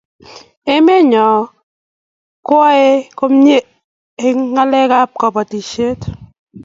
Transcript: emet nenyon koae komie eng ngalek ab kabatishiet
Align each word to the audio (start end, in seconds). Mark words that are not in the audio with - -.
emet 0.73 1.01
nenyon 1.03 1.35
koae 2.47 2.89
komie 3.17 3.57
eng 4.25 4.39
ngalek 4.53 4.91
ab 5.01 5.11
kabatishiet 5.21 6.01